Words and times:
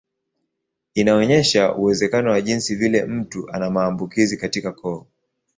Inaonyesha 0.93 1.73
uwezekano 1.75 2.31
wa 2.31 2.41
jinsi 2.41 2.75
vile 2.75 3.05
mtu 3.05 3.49
ana 3.51 3.69
maambukizi 3.69 4.37
katika 4.37 4.71
koo. 4.71 5.07